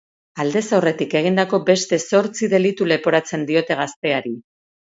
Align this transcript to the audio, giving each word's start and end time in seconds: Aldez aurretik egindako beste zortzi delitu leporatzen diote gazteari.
Aldez 0.43 0.61
aurretik 0.77 1.13
egindako 1.19 1.59
beste 1.67 2.01
zortzi 2.11 2.51
delitu 2.55 2.89
leporatzen 2.93 3.47
diote 3.53 3.81
gazteari. 3.85 4.37